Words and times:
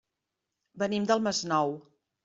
Venim 0.85 1.07
del 1.13 1.23
Masnou. 1.29 1.81